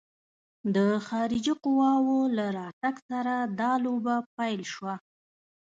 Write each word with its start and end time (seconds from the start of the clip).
د 0.75 0.77
خارجي 1.07 1.53
قواوو 1.63 2.19
له 2.37 2.45
راتګ 2.57 2.95
سره 3.09 3.33
دا 3.59 3.71
لوبه 3.85 4.15
پیل 4.35 4.61
شوه. 4.73 4.93